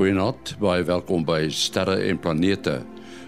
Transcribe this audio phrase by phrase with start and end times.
[0.00, 2.78] Goeienaand, baie welkom by Sterre en Planete.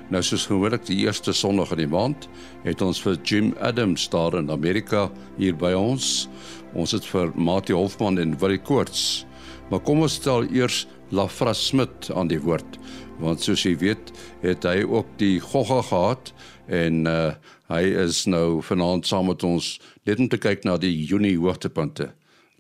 [0.09, 2.25] Nou soos gewoonlik die eerste Sondag in die maand
[2.63, 5.03] het ons vir Jim Adams daar in Amerika
[5.37, 6.31] hier by ons.
[6.73, 9.27] Ons het vir Mati Hofman en Willie Koorts.
[9.69, 12.81] Maar kom ons stel eers Lafra Smit aan die woord
[13.21, 16.33] want soos jy weet het hy ook die gogga gehad
[16.73, 17.37] en uh,
[17.69, 19.75] hy is nou vanaand saam met ons
[20.09, 22.15] net om te kyk na die Junie hoogtepunte.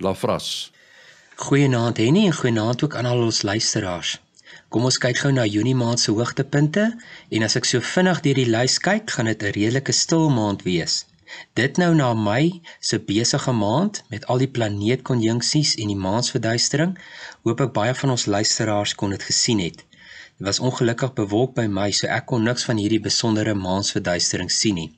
[0.05, 0.69] Lafras.
[1.37, 4.21] Goeienaand Henny en goeienaand ook aan al ons luisteraars.
[4.69, 6.85] Kom ons kyk gou na Junie maand se hoogtepunte
[7.29, 10.63] en as ek so vinnig deur die lys kyk, gaan dit 'n redelike stil maand
[10.69, 11.07] wees.
[11.57, 16.99] Dit nou na Mei se besige maand met al die planeetkonjunksies en die maansverduistering,
[17.43, 19.85] hoop ek baie van ons luisteraars kon dit gesien het.
[20.37, 24.75] Dit was ongelukkig bewolk by my, so ek kon niks van hierdie besondere maansverduistering sien
[24.75, 24.91] nie.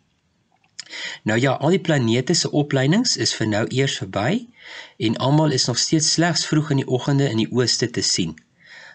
[1.23, 4.47] Nou ja, al die planete se opleidings is vir nou eers verby
[5.09, 8.35] en almal is nog steeds slegs vroeg in die oggende in die ooste te sien.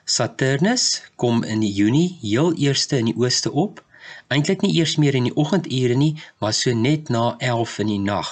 [0.05, 3.83] Saturnus kom in die Junie heel eerste in die ooste op.
[4.27, 7.99] Eintlik nie eers meer in die oggendure nie, maar so net na 11 in die
[8.05, 8.31] nag.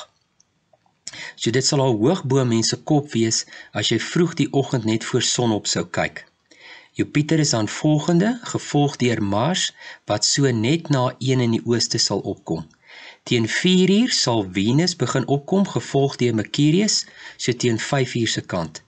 [1.35, 5.05] So dit sal al hoog bo mense kop wees as jy vroeg die oggend net
[5.05, 6.25] voor sonop sou kyk.
[6.97, 9.69] Jupiter is dan volgende, gevolg deur Mars
[10.09, 12.65] wat so net na 1 in die ooste sal opkom.
[13.27, 17.05] Teen 4uur sal Venus begin opkom gevolg deur Mercurius
[17.37, 18.83] so teen 5uur se kant.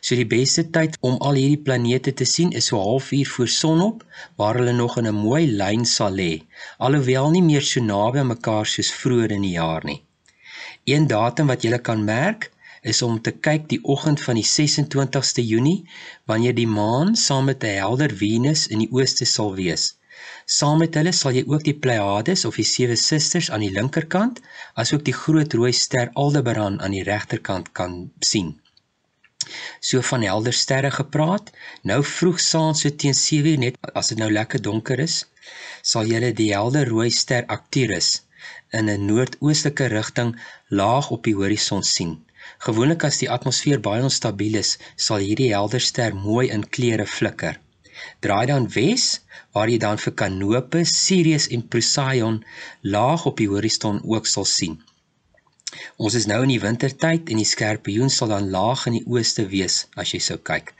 [0.00, 4.02] So die beste tyd om al hierdie planete te sien is so 0.5uur voor sonop
[4.40, 6.32] waar hulle nog in 'n mooi lyn sal lê,
[6.78, 10.00] alhoewel nie meer so naby aan mekaar soos vroeër in die jaar nie.
[10.84, 12.50] Een datum wat jy kan merk
[12.92, 15.84] is om te kyk die oggend van die 26ste Junie
[16.30, 19.84] wanneer die maan saam met 'n helder Venus in die ooste sal wees.
[20.46, 24.42] Saam met hulle sal jy ook die Pleiades of die sewe susters aan die linkerkant,
[24.76, 28.50] asook die groot rooi ster Aldebaran aan die regterkant kan sien.
[29.80, 31.50] So van helder sterre gepraat,
[31.82, 35.16] nou vroeg saans so teen 7:00 net as dit nou lekker donker is,
[35.82, 38.22] sal jy die helder rooi ster Arcturus
[38.72, 40.36] in 'n noordoostelike rigting
[40.68, 42.14] laag op die horison sien.
[42.58, 47.60] Gewoonlik as die atmosfeer baie onstabiel is, sal hierdie helder ster mooi in kleure flikker.
[48.20, 49.20] Draai dan wes
[49.54, 52.40] waar jy dan vir Canopus, Sirius en Procyon
[52.82, 54.80] laag op die horison ook sal sien.
[55.96, 59.46] Ons is nou in die wintertyd en die skorpioen sal dan laag in die ooste
[59.50, 60.74] wees as jy sou kyk.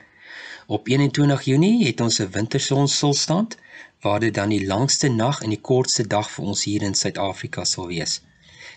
[0.66, 3.56] Op 21 Junie het ons 'n wintersonstilstand
[4.02, 7.64] waar dit dan die langste nag en die kortste dag vir ons hier in Suid-Afrika
[7.64, 8.20] sal wees.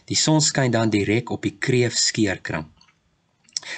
[0.06, 2.66] Die son skyn dan direk op die kreef skeerkring.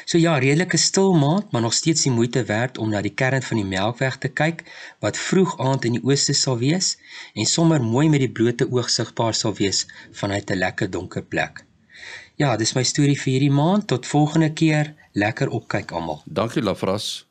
[0.06, 3.41] So ja, redelike stil maand, maar nog steeds die moeite werd om na die kern
[3.41, 4.63] van die Melkweg te kyk
[5.00, 6.97] wat vroeg aand in die ooste sal wees
[7.34, 11.66] en sommer mooi met die blote oog sigbaar sal wees vanuit 'n lekker donker plek.
[12.39, 13.88] Ja, dis my storie vir hierdie maand.
[13.88, 14.94] Tot volgende keer.
[15.12, 16.22] Lekker opkyk almal.
[16.25, 17.28] Dankie Lafras.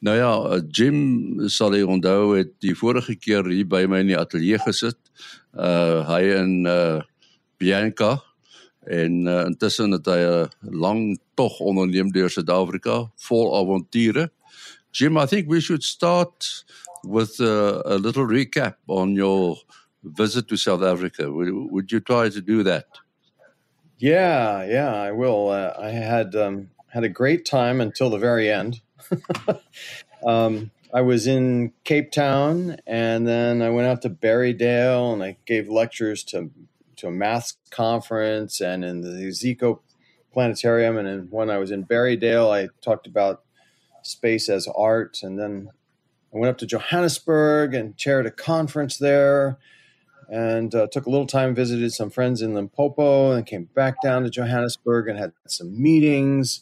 [0.00, 4.18] Nou ja, Jim sal hy onthou het die vorige keer hier by my in die
[4.18, 4.98] ateljee gesit.
[5.54, 7.02] Uh hy en uh
[7.56, 8.18] Bianca
[8.86, 10.50] en uh, intussen het hy 'n
[10.82, 14.30] lang tog onderneem deur Suid-Afrika vol avonture.
[14.92, 16.64] Jim, I think we should start
[17.04, 19.56] with uh, a little recap on your
[20.02, 21.30] visit to South Africa.
[21.30, 22.86] Would, would you try to do that?
[23.98, 25.50] Yeah, yeah, I will.
[25.50, 28.80] Uh, I had um, had a great time until the very end.
[30.26, 35.36] um, I was in Cape Town, and then I went out to Barrydale, and I
[35.46, 36.50] gave lectures to
[36.96, 39.80] to a math conference and in the Iziko
[40.36, 40.98] Planetarium.
[40.98, 43.42] And when I was in Barrydale, I talked about
[44.02, 45.20] space as art.
[45.22, 45.70] And then
[46.34, 49.56] I went up to Johannesburg and chaired a conference there
[50.28, 54.24] and uh, took a little time, visited some friends in Limpopo, and came back down
[54.24, 56.60] to Johannesburg and had some meetings.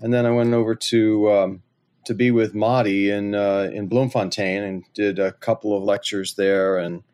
[0.00, 1.62] And then I went over to um,
[2.06, 6.78] to be with Madi in uh, in Bloemfontein and did a couple of lectures there,
[6.78, 7.04] and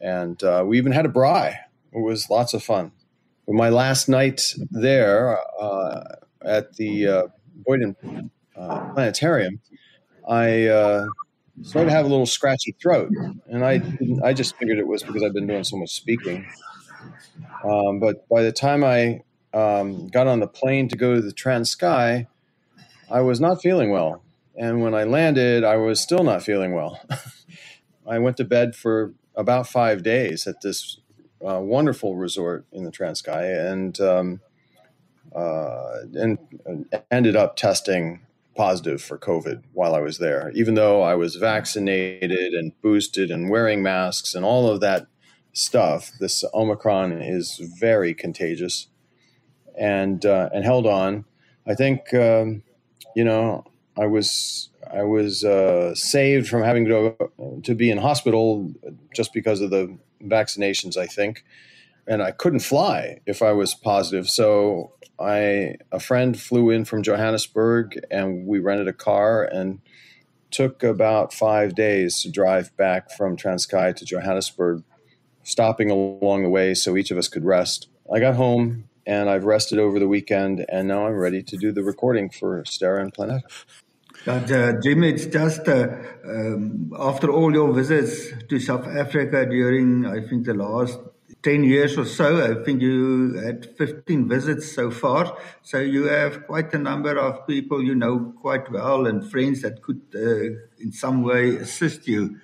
[0.00, 1.56] and uh, we even had a braai
[1.92, 2.92] it was lots of fun.
[3.52, 6.04] My last night there uh,
[6.44, 7.22] at the uh,
[7.66, 9.60] Boyden uh, Planetarium,
[10.28, 11.06] I uh,
[11.62, 13.10] started to have a little scratchy throat,
[13.48, 13.82] and I
[14.22, 16.46] I just figured it was because I've been doing so much speaking.
[17.64, 19.22] Um, but by the time I
[19.52, 22.28] um, got on the plane to go to the Transkei,
[23.10, 24.22] I was not feeling well,
[24.56, 27.00] and when I landed, I was still not feeling well.
[28.06, 31.00] I went to bed for about five days at this
[31.46, 34.40] uh, wonderful resort in the Transkei, and um,
[35.34, 36.38] uh, and
[37.10, 38.20] ended up testing
[38.56, 43.48] positive for COVID while I was there, even though I was vaccinated and boosted and
[43.48, 45.06] wearing masks and all of that
[45.52, 46.12] stuff.
[46.20, 48.88] This Omicron is very contagious,
[49.78, 51.24] and uh, and held on.
[51.66, 52.62] I think um,
[53.14, 53.64] you know
[53.98, 57.16] I was I was uh, saved from having to
[57.62, 58.72] to be in hospital
[59.14, 61.44] just because of the vaccinations, I think,
[62.06, 64.28] and I couldn't fly if I was positive.
[64.28, 69.80] So I a friend flew in from Johannesburg, and we rented a car and
[70.50, 74.82] took about five days to drive back from Transkei to Johannesburg,
[75.42, 77.88] stopping along the way so each of us could rest.
[78.12, 81.72] I got home and I've rested over the weekend, and now I'm ready to do
[81.72, 83.42] the recording for Sterra and Planeta.
[84.24, 85.88] But uh, Jim, it's just uh,
[86.24, 90.98] um, after all your visits to South Africa during, I think, the last
[91.42, 95.38] 10 years or so, I think you had 15 visits so far.
[95.62, 99.82] So you have quite a number of people you know quite well and friends that
[99.82, 102.38] could, uh, in some way, assist you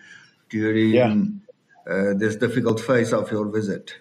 [0.48, 1.14] during yeah.
[1.88, 3.94] Uh, this difficult phase of your visit.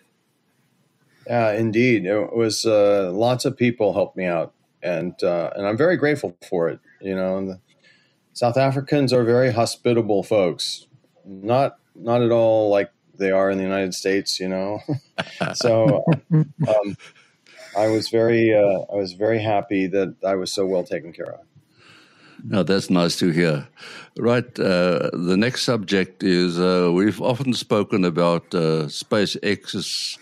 [1.28, 2.06] Yeah, indeed.
[2.06, 6.36] It was uh, lots of people helped me out, and uh, and I'm very grateful
[6.50, 6.80] for it.
[7.00, 7.60] You know,
[8.36, 10.88] South Africans are very hospitable folks.
[11.26, 14.82] Not not at all like they are in the United States, you know.
[15.54, 16.04] so
[16.34, 16.98] um,
[17.78, 21.32] I was very uh, I was very happy that I was so well taken care
[21.32, 21.40] of.
[22.44, 23.70] Now that's nice to hear.
[24.18, 30.18] Right, uh, the next subject is uh, we've often spoken about uh, SpaceX,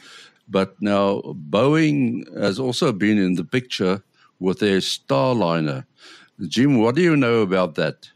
[0.48, 4.04] but now Boeing has also been in the picture
[4.40, 5.86] with their Starliner.
[6.48, 8.10] Jim, what do you know about that?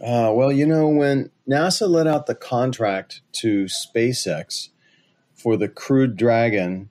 [0.00, 4.68] Uh, well, you know, when NASA let out the contract to SpaceX
[5.34, 6.90] for the Crew Dragon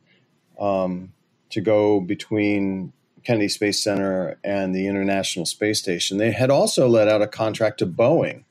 [0.60, 1.14] um,
[1.50, 2.92] to go between
[3.24, 7.80] Kennedy Space Center and the International Space Station, they had also let out a contract
[7.80, 8.44] to Boeing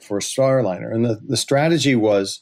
[0.00, 0.92] for Starliner.
[0.92, 2.40] And the, the strategy was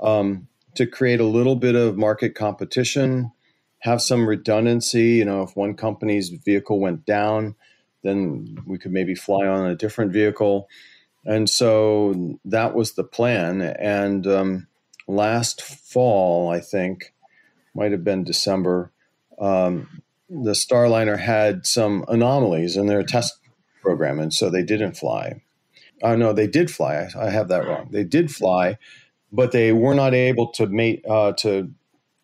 [0.00, 3.32] um, to create a little bit of market competition,
[3.80, 5.14] have some redundancy.
[5.14, 7.56] You know, if one company's vehicle went down,
[8.02, 10.68] then we could maybe fly on a different vehicle.
[11.24, 13.60] And so that was the plan.
[13.60, 14.66] And um,
[15.06, 17.12] last fall, I think,
[17.74, 18.92] might have been December,
[19.38, 23.38] um, the Starliner had some anomalies in their test
[23.82, 24.18] program.
[24.20, 25.42] And so they didn't fly.
[26.02, 27.08] Oh, no, they did fly.
[27.14, 27.88] I, I have that wrong.
[27.90, 28.78] They did fly,
[29.32, 31.72] but they were not able to mate, uh, to,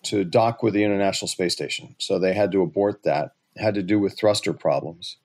[0.05, 1.97] to dock with the International Space Station.
[1.99, 3.35] So they had to abort that.
[3.57, 5.17] It had to do with thruster problems.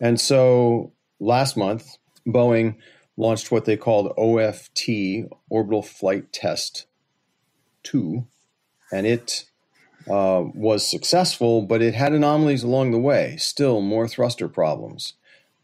[0.00, 1.96] And so last month,
[2.26, 2.76] Boeing
[3.16, 6.86] launched what they called OFT, Orbital Flight Test
[7.84, 8.26] 2,
[8.92, 9.44] and it
[10.08, 15.14] uh, was successful, but it had anomalies along the way, still more thruster problems.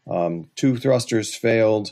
[0.07, 1.91] Um, two thrusters failed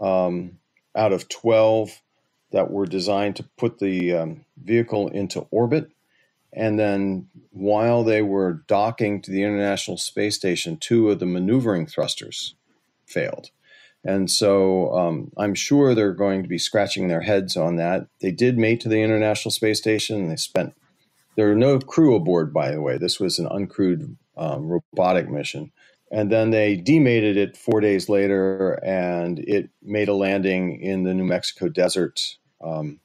[0.00, 0.58] um,
[0.94, 2.02] out of 12
[2.50, 5.90] that were designed to put the um, vehicle into orbit.
[6.58, 11.86] And then while they were docking to the International Space Station, two of the maneuvering
[11.86, 12.56] thrusters
[13.06, 13.50] failed.
[14.04, 18.08] And so um, I'm sure they're going to be scratching their heads on that.
[18.20, 20.28] They did mate to the International Space Station.
[20.28, 20.74] They spent,
[21.36, 22.98] there were no crew aboard, by the way.
[22.98, 25.70] This was an uncrewed um, robotic mission.
[26.10, 31.14] And then they demated it four days later, and it made a landing in the
[31.14, 32.20] New Mexico desert
[32.64, 32.98] um,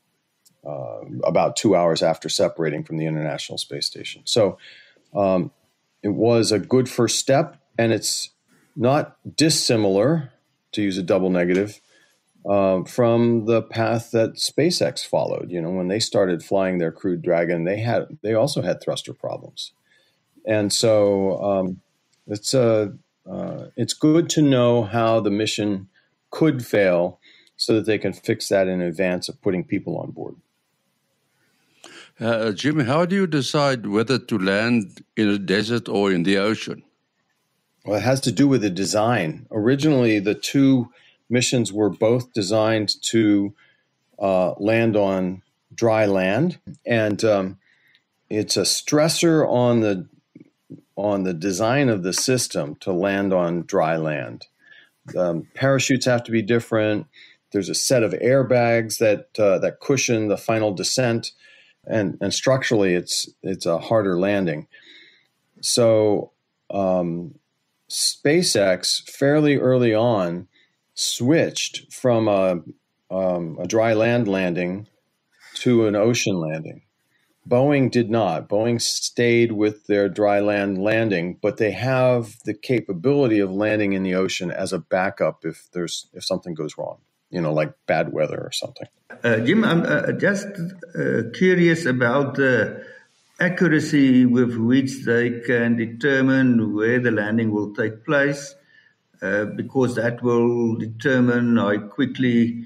[0.65, 4.21] uh, about two hours after separating from the International Space Station.
[4.25, 4.57] So
[5.15, 5.51] um,
[6.01, 8.29] it was a good first step, and it's
[8.75, 10.31] not dissimilar,
[10.71, 11.79] to use a double negative,
[12.49, 15.49] uh, from the path that SpaceX followed.
[15.49, 19.13] You know, when they started flying their Crew Dragon, they had they also had thruster
[19.13, 19.71] problems,
[20.45, 21.81] and so um,
[22.27, 22.93] it's a
[23.29, 25.87] uh, it's good to know how the mission
[26.31, 27.19] could fail
[27.55, 30.35] so that they can fix that in advance of putting people on board.
[32.19, 36.37] Uh, Jim, how do you decide whether to land in a desert or in the
[36.37, 36.83] ocean?
[37.85, 39.47] Well, it has to do with the design.
[39.51, 40.91] Originally, the two
[41.29, 43.53] missions were both designed to
[44.19, 45.41] uh, land on
[45.73, 47.57] dry land, and um,
[48.29, 50.07] it's a stressor on the
[50.95, 54.45] on the design of the system to land on dry land.
[55.17, 57.07] Um, parachutes have to be different.
[57.51, 61.31] There's a set of airbags that uh, that cushion the final descent
[61.85, 64.67] and and structurally it's it's a harder landing.
[65.61, 66.31] So
[66.69, 67.35] um,
[67.89, 70.47] SpaceX fairly early on
[70.95, 72.59] switched from a,
[73.09, 74.87] um, a dry land landing
[75.55, 76.81] to an ocean landing.
[77.47, 78.47] Boeing did not.
[78.47, 84.03] Boeing stayed with their dry land landing, but they have the capability of landing in
[84.03, 86.99] the ocean as a backup if there's if something goes wrong
[87.33, 88.87] you know, like bad weather or something.
[89.23, 90.47] Uh, Jim, I'm uh, just
[90.95, 92.85] uh, curious about the
[93.39, 98.55] accuracy with which they can determine where the landing will take place.
[99.23, 102.65] uh, because that will determine how quickly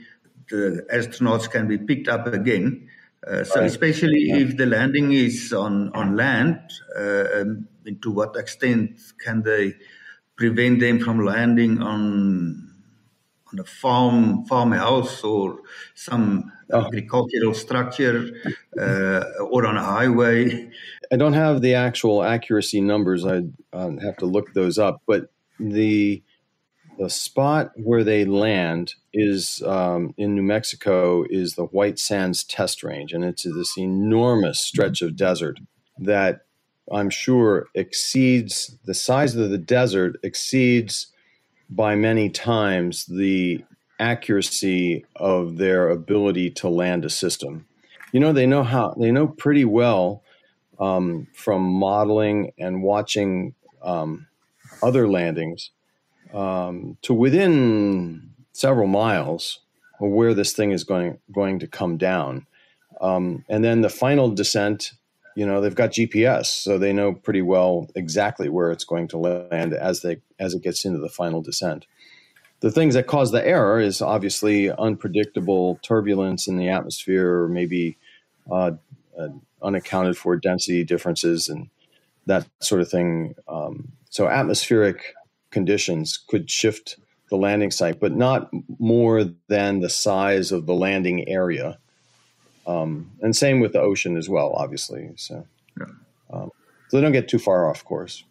[0.50, 2.90] the astronauts can be picked up again.
[3.26, 3.68] Uh, so, right.
[3.68, 4.38] especially yeah.
[4.38, 6.60] if the landing is on on land,
[6.98, 7.44] uh,
[8.02, 9.76] to what extent can they
[10.36, 12.67] prevent them from landing on
[13.52, 15.60] on a farm farmhouse or
[15.96, 16.86] some oh.
[16.86, 18.30] agricultural structure
[18.80, 20.70] uh, or on a highway?
[21.12, 23.26] I don't have the actual accuracy numbers.
[23.26, 26.24] I'd um, have to look those up, but the
[26.98, 32.84] the spot where they land is um, in New Mexico is the White Sands Test
[32.84, 35.60] Range, and it's this enormous stretch of desert
[36.00, 36.42] that
[36.92, 41.08] I'm sure exceeds the size of the desert exceeds
[41.70, 43.64] by many times the
[44.00, 47.66] accuracy of their ability to land a system.
[48.12, 50.24] You know, they know how they know pretty well
[50.80, 54.28] um, from modeling and watching um,
[54.82, 55.72] other landings
[56.34, 59.60] um, to within several miles
[60.00, 62.46] of where this thing is going going to come down.
[63.02, 64.94] Um, and then the final descent,
[65.38, 69.20] you know, they've got GPS, so they know pretty well exactly where it's going to
[69.20, 71.86] land as they as it gets into the final descent.
[72.62, 78.00] The things that cause the error is obviously unpredictable turbulence in the atmosphere, or maybe
[78.50, 78.72] uh,
[79.16, 79.28] uh,
[79.62, 81.70] unaccounted for density differences and
[82.26, 83.36] that sort of thing.
[83.48, 85.14] Um, so atmospheric
[85.52, 86.98] conditions could shift
[87.30, 91.78] the landing site, but not more than the size of the landing area.
[92.68, 95.10] Um, and same with the ocean as well, obviously.
[95.16, 95.48] So,
[95.80, 95.86] yeah.
[96.32, 96.52] um,
[96.90, 98.24] so they don't get too far off course.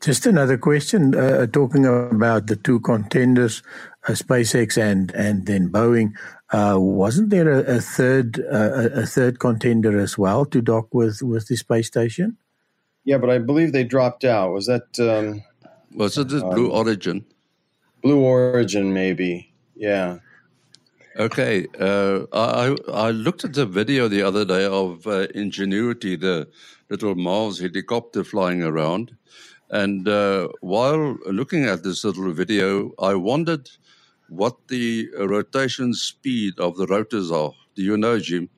[0.00, 3.62] Just another question, uh, talking about the two contenders,
[4.08, 6.12] uh, SpaceX and and then Boeing.
[6.52, 11.22] Uh, wasn't there a, a third uh, a third contender as well to dock with
[11.22, 12.38] with the space station?
[13.04, 14.52] Yeah, but I believe they dropped out.
[14.52, 14.98] Was that?
[14.98, 15.42] Um,
[15.94, 17.24] was it just Blue um, Origin?
[18.02, 19.52] Blue Origin, maybe.
[19.76, 20.18] Yeah.
[21.20, 21.66] Okay.
[21.78, 26.48] Uh, I I looked at the video the other day of uh, Ingenuity, the
[26.88, 29.14] little Mars helicopter flying around,
[29.68, 33.68] and uh, while looking at this little video, I wondered
[34.30, 37.52] what the rotation speed of the rotors are.
[37.74, 38.48] Do you know, Jim?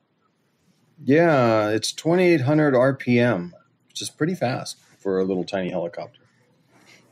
[1.05, 3.51] Yeah, it's 2,800 RPM,
[3.89, 6.21] which is pretty fast for a little tiny helicopter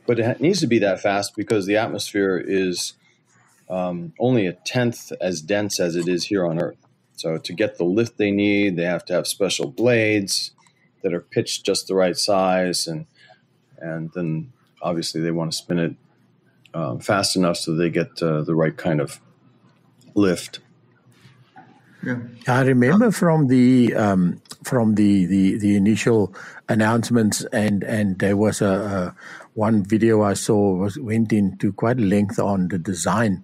[0.05, 2.93] but it needs to be that fast because the atmosphere is
[3.71, 6.77] um, only a tenth as dense as it is here on Earth.
[7.15, 10.51] So to get the lift they need, they have to have special blades
[11.01, 13.05] that are pitched just the right size, and
[13.79, 14.51] and then
[14.81, 15.95] obviously they want to spin it
[16.73, 19.19] um, fast enough so they get uh, the right kind of
[20.13, 20.59] lift.
[22.03, 22.17] Yeah.
[22.47, 26.33] I remember from the um, from the, the, the initial
[26.67, 29.15] announcements, and and there was a, a
[29.53, 33.43] one video I saw was went into quite length on the design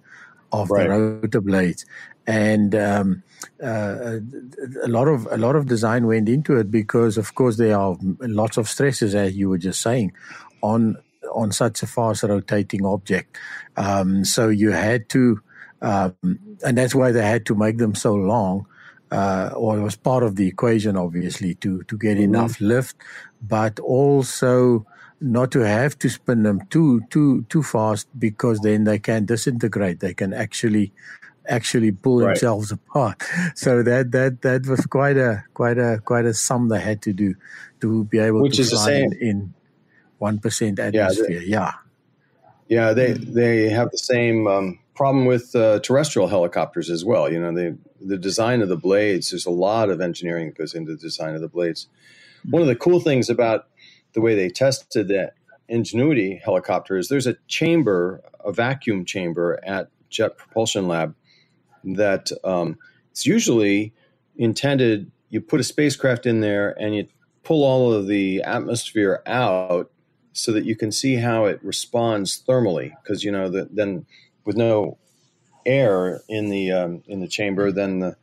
[0.52, 0.84] of right.
[0.84, 1.84] the rotor blades,
[2.26, 3.22] and um,
[3.62, 4.18] uh,
[4.82, 7.96] a lot of a lot of design went into it because, of course, there are
[8.20, 10.12] lots of stresses, as you were just saying,
[10.62, 10.96] on
[11.32, 13.36] on such a fast rotating object.
[13.76, 15.40] Um, so you had to,
[15.82, 16.16] um,
[16.64, 18.66] and that's why they had to make them so long.
[19.10, 22.24] Uh, or it was part of the equation, obviously, to to get mm-hmm.
[22.24, 22.96] enough lift,
[23.40, 24.84] but also
[25.20, 30.00] not to have to spin them too too too fast because then they can disintegrate.
[30.00, 30.92] They can actually
[31.48, 32.28] actually pull right.
[32.28, 33.22] themselves apart.
[33.54, 37.12] So that that that was quite a quite a quite a sum they had to
[37.12, 37.34] do
[37.80, 39.54] to be able Which to is fly in
[40.18, 41.42] one percent atmosphere.
[41.44, 41.72] Yeah,
[42.68, 47.32] yeah, they they have the same um, problem with uh, terrestrial helicopters as well.
[47.32, 49.30] You know, they the design of the blades.
[49.30, 51.88] There's a lot of engineering that goes into the design of the blades.
[52.48, 53.66] One of the cool things about
[54.18, 55.34] the way they tested that
[55.68, 61.14] Ingenuity helicopter is there's a chamber, a vacuum chamber at Jet Propulsion Lab
[61.84, 62.78] that um,
[63.12, 63.92] it's usually
[64.36, 65.12] intended.
[65.28, 67.06] You put a spacecraft in there and you
[67.44, 69.92] pull all of the atmosphere out
[70.32, 72.92] so that you can see how it responds thermally.
[73.00, 74.04] Because you know that then
[74.44, 74.98] with no
[75.64, 78.16] air in the um, in the chamber, then the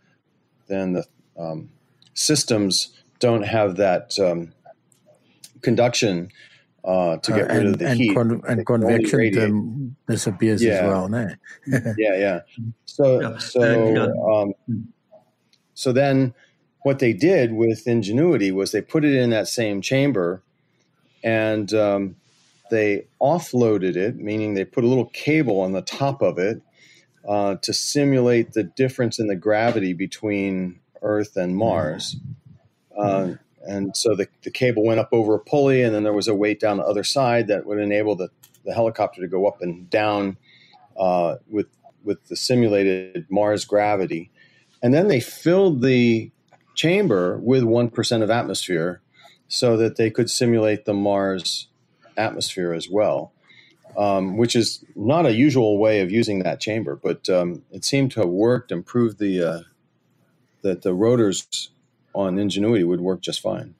[0.67, 1.05] then the
[1.39, 1.69] um,
[2.15, 4.51] systems don't have that um,
[5.62, 6.29] conduction
[6.83, 8.13] uh, to get uh, rid of the and heat.
[8.13, 10.74] Con- and convection disappears yeah.
[10.74, 11.09] as well.
[11.09, 11.29] No?
[11.67, 12.39] yeah, yeah.
[12.85, 13.38] So, yeah.
[13.38, 14.53] so, um,
[15.74, 16.33] so then
[16.83, 20.43] what they did with Ingenuity was they put it in that same chamber
[21.24, 22.15] and um,
[22.69, 26.62] they offloaded it, meaning they put a little cable on the top of it
[27.27, 32.15] uh, to simulate the difference in the gravity between Earth and Mars.
[32.95, 33.33] Uh,
[33.67, 36.36] and so the, the cable went up over a pulley, and then there was a
[36.36, 38.29] weight down the other side that would enable the
[38.63, 40.38] the helicopter to go up and down
[40.98, 41.67] uh, with
[42.03, 44.31] with the simulated Mars gravity,
[44.81, 46.31] and then they filled the
[46.75, 49.01] chamber with one percent of atmosphere,
[49.48, 51.67] so that they could simulate the Mars
[52.17, 53.31] atmosphere as well.
[53.98, 58.12] Um, which is not a usual way of using that chamber, but um, it seemed
[58.12, 59.60] to have worked and proved the uh,
[60.63, 61.69] that the rotors
[62.15, 63.75] on Ingenuity would work just fine.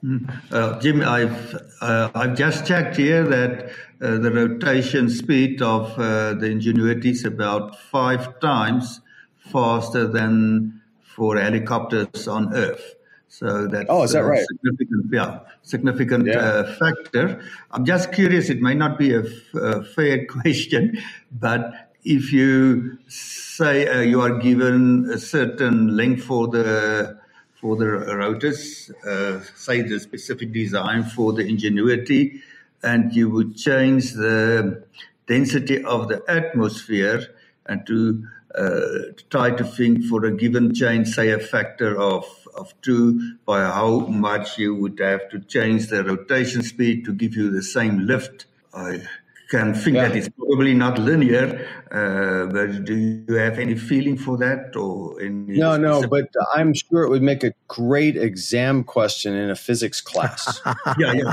[0.00, 0.18] Hmm.
[0.50, 6.34] Uh, Jim, I've uh, I've just checked here that uh, the rotation speed of uh,
[6.34, 9.00] the Ingenuity is about five times
[9.36, 12.94] faster than for helicopters on Earth.
[13.28, 14.44] So that's oh, is that right?
[14.46, 16.38] Significant, yeah, significant yeah.
[16.38, 17.42] Uh, factor.
[17.70, 18.48] I'm just curious.
[18.50, 20.98] It may not be a, f- a fair question,
[21.32, 27.18] but if you say uh, you are given a certain length for the
[27.60, 32.42] for the rotors, uh, say the specific design for the ingenuity,
[32.82, 34.84] and you would change the
[35.26, 37.22] density of the atmosphere
[37.66, 42.72] and to uh, try to think for a given change, say a factor of, of
[42.80, 47.50] two, by how much you would have to change the rotation speed to give you
[47.50, 48.46] the same lift.
[48.72, 49.02] I
[49.48, 50.08] can think yeah.
[50.08, 55.20] that it's probably not linear, uh, but do you have any feeling for that or
[55.20, 59.54] any No, no, but I'm sure it would make a great exam question in a
[59.54, 60.60] physics class.
[60.98, 61.32] yeah, yeah,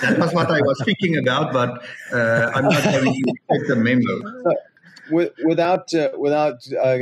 [0.00, 1.82] that was what I was thinking about, but
[2.12, 5.34] uh, I'm not going to take the memo.
[5.44, 6.98] without uh, without uh,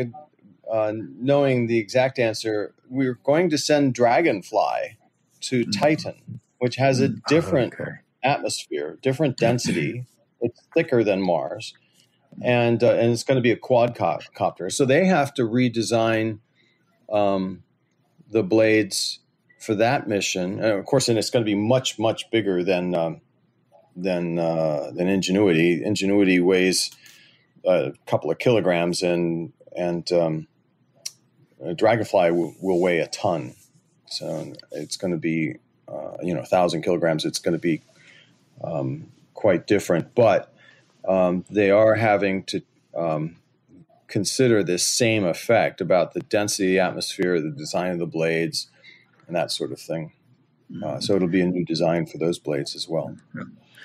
[0.71, 4.99] uh, knowing the exact answer, we're going to send Dragonfly
[5.43, 5.79] to mm.
[5.79, 7.21] Titan, which has a mm.
[7.29, 7.93] different okay.
[8.25, 10.07] atmosphere, different density
[10.41, 11.75] it's thicker than Mars,
[12.43, 14.73] and uh, and it's going to be a quadcopter.
[14.73, 16.41] So they have to redesign
[17.13, 17.63] um,
[18.31, 19.21] the blades
[19.59, 20.55] for that mission.
[20.61, 23.21] And of course, and it's going to be much much bigger than um,
[23.97, 25.83] than uh, than Ingenuity.
[25.85, 26.91] Ingenuity weighs
[27.65, 30.47] a couple of kilograms, and and um,
[31.77, 33.55] Dragonfly w- will weigh a ton.
[34.07, 35.57] So it's going to be
[35.89, 37.25] uh, you know a thousand kilograms.
[37.25, 37.83] It's going to be
[38.63, 40.53] um, quite different, but
[41.09, 42.61] um, they are having to
[42.95, 43.37] um,
[44.07, 48.69] consider this same effect about the density of the atmosphere, the design of the blades,
[49.27, 50.13] and that sort of thing.
[50.85, 53.17] Uh, so it'll be a new design for those blades as well.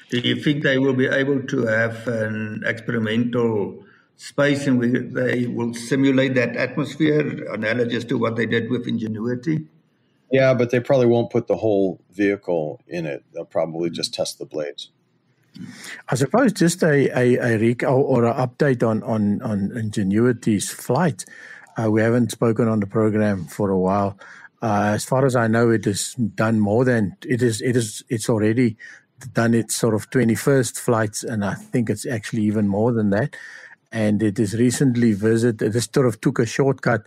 [0.10, 3.84] Do you think they will be able to have an experimental
[4.18, 7.22] space in which they will simulate that atmosphere,
[7.54, 9.68] analogous to what they did with Ingenuity?
[10.32, 13.24] Yeah, but they probably won't put the whole vehicle in it.
[13.34, 14.92] They'll probably just test the blades.
[16.10, 21.26] I suppose just a a, a recap or, an update on on on Ingenuity's flight.
[21.78, 24.18] Uh, we haven't spoken on the program for a while.
[24.62, 27.62] Uh, as far as I know, it is done more than it is.
[27.62, 28.04] It is.
[28.10, 28.78] It's already
[29.34, 33.10] done its sort of twenty first flights, and I think it's actually even more than
[33.12, 33.36] that.
[33.92, 35.72] And it is recently visited.
[35.74, 37.06] This sort of took a shortcut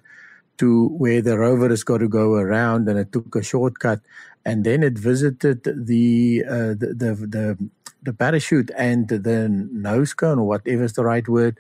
[0.59, 4.01] to where the rover has got to go around, and it took a shortcut,
[4.49, 7.71] and then it visited the uh, the, the the
[8.03, 11.59] the parachute and the nose cone, or whatever is the right word.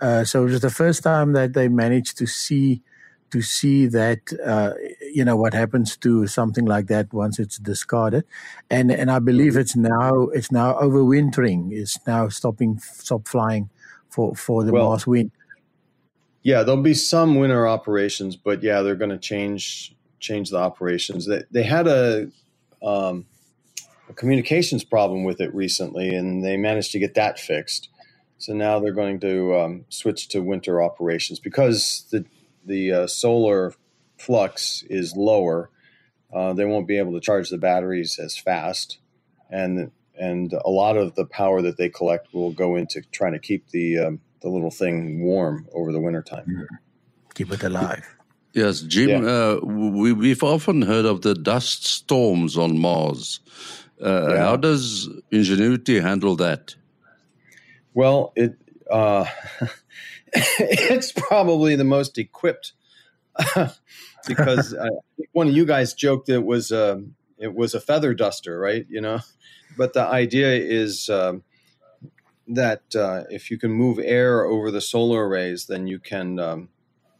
[0.00, 2.80] Uh, so it was the first time that they managed to see
[3.32, 4.72] to see that uh,
[5.12, 8.24] you know what happens to something like that once it's discarded,
[8.70, 11.72] and and I believe it's now it's now overwintering.
[11.72, 13.68] It's now stopping stop flying
[14.08, 15.34] for for the well, Mars winter.
[16.44, 21.26] Yeah, there'll be some winter operations, but yeah, they're going to change change the operations.
[21.26, 22.30] They they had a
[22.82, 23.26] um,
[24.08, 27.88] a communications problem with it recently, and they managed to get that fixed.
[28.38, 32.24] So now they're going to um, switch to winter operations because the
[32.64, 33.74] the uh, solar
[34.18, 35.70] flux is lower.
[36.32, 38.98] Uh, they won't be able to charge the batteries as fast,
[39.50, 43.38] and and a lot of the power that they collect will go into trying to
[43.38, 46.46] keep the um, the little thing warm over the wintertime.
[46.46, 46.74] Mm-hmm.
[47.34, 48.17] Keep it alive.
[48.52, 49.24] Yes, Jim.
[49.24, 49.30] Yeah.
[49.30, 53.40] Uh, we, we've often heard of the dust storms on Mars.
[54.02, 54.44] Uh, yeah.
[54.44, 56.74] How does Ingenuity handle that?
[57.94, 58.56] Well, it
[58.90, 59.26] uh,
[60.32, 62.72] it's probably the most equipped
[64.26, 64.88] because uh,
[65.32, 68.86] one of you guys joked it was a um, it was a feather duster, right?
[68.88, 69.20] You know,
[69.76, 71.44] but the idea is um,
[72.48, 76.68] that uh, if you can move air over the solar arrays, then you can um,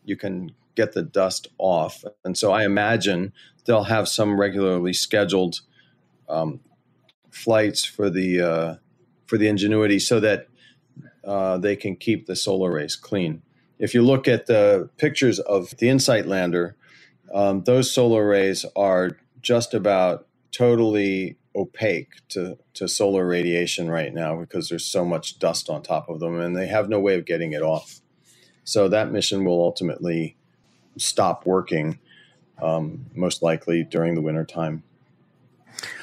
[0.05, 2.05] you can get the dust off.
[2.25, 3.33] And so I imagine
[3.65, 5.61] they'll have some regularly scheduled
[6.29, 6.61] um,
[7.31, 8.75] flights for the uh,
[9.27, 10.47] for the Ingenuity so that
[11.25, 13.43] uh, they can keep the solar arrays clean.
[13.79, 16.77] If you look at the pictures of the InSight lander,
[17.35, 24.37] um, those solar arrays are just about totally opaque to, to solar radiation right now
[24.37, 27.27] because there's so much dust on top of them and they have no way of
[27.27, 28.01] getting it off.
[28.65, 30.38] So that mission will ultimately
[30.99, 31.99] stop working,
[32.61, 34.83] um, most likely during the winter time.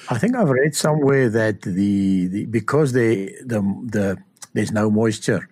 [0.10, 4.18] I think I've read somewhere that the, the because they, the the
[4.54, 5.50] there's no moisture,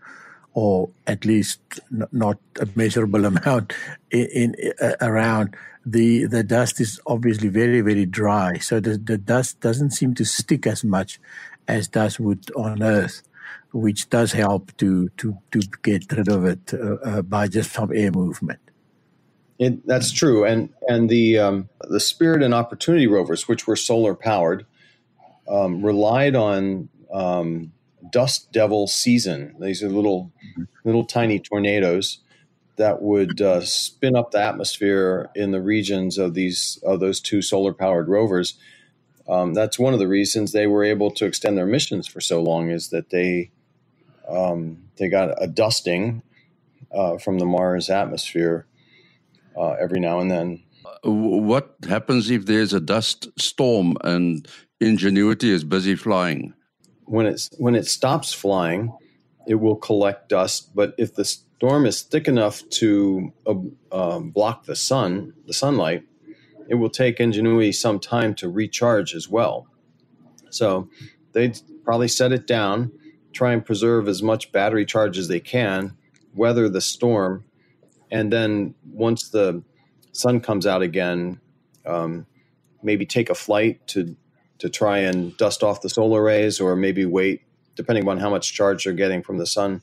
[0.53, 1.60] or at least
[1.91, 3.73] n- not a measurable amount
[4.12, 9.17] in, in uh, around the the dust is obviously very very dry so the, the
[9.17, 11.19] dust doesn't seem to stick as much
[11.67, 13.23] as dust would on earth
[13.73, 17.91] which does help to to to get rid of it uh, uh, by just some
[17.93, 18.60] air movement
[19.59, 20.45] it, that's true.
[20.45, 24.65] And and the um, the spirit and opportunity rovers which were solar powered
[25.47, 27.71] um, relied on um,
[28.11, 29.55] dust devil season.
[29.59, 30.31] These are little
[30.83, 32.19] little tiny tornadoes
[32.75, 37.41] that would uh, spin up the atmosphere in the regions of these of those two
[37.41, 38.57] solar powered rovers.
[39.29, 42.41] Um, that's one of the reasons they were able to extend their missions for so
[42.41, 43.51] long is that they
[44.27, 46.23] um, they got a dusting
[46.91, 48.65] uh, from the Mars atmosphere
[49.57, 50.63] uh, every now and then.
[51.03, 54.47] What happens if there's a dust storm and
[54.79, 56.53] Ingenuity is busy flying?
[57.05, 58.93] When it's when it stops flying,
[59.47, 60.75] it will collect dust.
[60.75, 63.55] But if the storm is thick enough to uh,
[63.91, 66.03] um, block the sun, the sunlight,
[66.67, 69.67] it will take Ingenuity some time to recharge as well.
[70.49, 70.89] So
[71.31, 72.91] they'd probably set it down,
[73.31, 75.95] try and preserve as much battery charge as they can,
[76.33, 77.45] weather the storm,
[78.13, 79.63] and then once the
[80.12, 81.41] sun comes out again,
[81.86, 82.26] um,
[82.84, 84.15] maybe take a flight to
[84.60, 87.41] to try and dust off the solar arrays, or maybe wait,
[87.76, 89.82] depending on how much charge they're getting from the sun,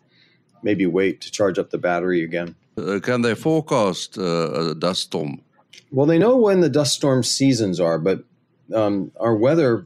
[0.62, 2.54] maybe wait to charge up the battery again.
[2.78, 5.42] Uh, can they forecast uh, a dust storm?
[5.90, 8.24] Well, they know when the dust storm seasons are, but
[8.72, 9.84] um, our weather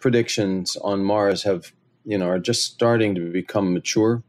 [0.00, 1.72] predictions on Mars have,
[2.04, 4.22] you know, are just starting to become mature,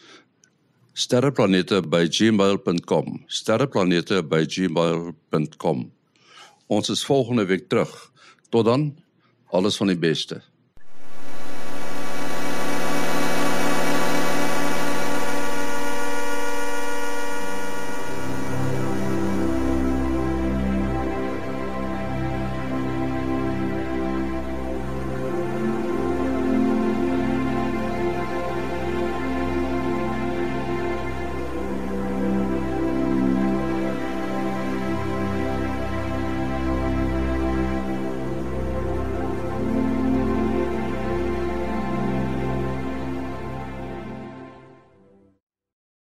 [0.93, 5.91] sterreplanete@gmail.com sterreplanete@gmail.com
[6.67, 8.11] ons is volgende week terug.
[8.49, 8.95] Tot dan.
[9.51, 10.50] Alles van die beste